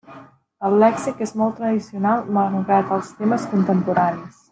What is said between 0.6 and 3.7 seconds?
El lèxic és molt tradicional malgrat els temes